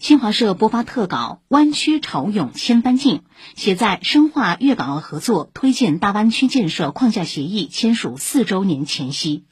[0.00, 3.24] 新华社播发特稿湾区潮涌千帆竞
[3.56, 9.44] 写在深化粤港澳合作推进大湾区建设框架协议签署四周年前夕。